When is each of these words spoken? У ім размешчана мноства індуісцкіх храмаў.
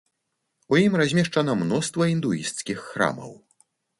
У 0.73 0.77
ім 0.85 0.93
размешчана 1.01 1.55
мноства 1.59 2.03
індуісцкіх 2.15 2.79
храмаў. 2.89 3.31